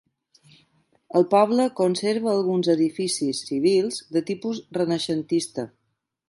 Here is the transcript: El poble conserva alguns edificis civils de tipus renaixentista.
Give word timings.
El 1.19 1.27
poble 1.33 1.67
conserva 1.79 2.31
alguns 2.31 2.71
edificis 2.75 3.43
civils 3.51 4.01
de 4.17 4.25
tipus 4.31 4.63
renaixentista. 4.81 5.69